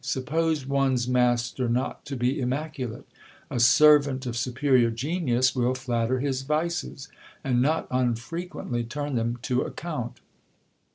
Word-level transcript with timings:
Suppose 0.03 0.65
one's 0.65 1.07
master 1.07 1.69
not 1.69 2.05
to 2.07 2.15
be 2.15 2.39
immaculate? 2.39 3.05
A 3.51 3.59
sen 3.59 4.03
ant 4.09 4.25
of 4.25 4.35
superior 4.35 4.89
genius 4.89 5.55
will 5.55 5.75
Hatter 5.75 6.21
his 6.21 6.41
vices, 6.41 7.07
and 7.43 7.61
not 7.61 7.85
unfrequently 7.91 8.83
turn 8.83 9.13
them 9.13 9.37
to 9.43 9.61
account. 9.61 10.19